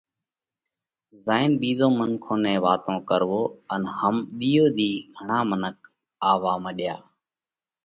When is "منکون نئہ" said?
1.99-2.57